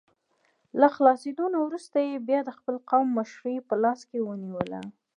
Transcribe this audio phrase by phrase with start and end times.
[0.79, 4.81] له خلاصېدو نه وروسته یې بیا د خپل قوم مشري په لاس کې ونیوله.